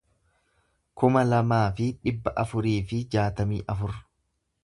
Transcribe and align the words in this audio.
kuma 1.01 1.23
lamaa 1.27 1.67
fi 1.79 1.89
dhibba 2.07 2.33
afurii 2.45 2.75
fi 2.93 3.03
jaatamii 3.17 3.63
afur 3.75 3.97